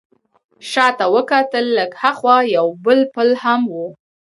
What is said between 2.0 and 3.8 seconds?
ها خوا یو بل پل هم و.